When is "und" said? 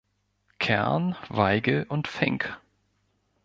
1.87-2.07